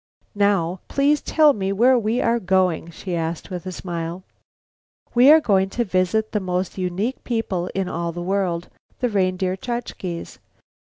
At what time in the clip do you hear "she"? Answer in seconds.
2.89-3.15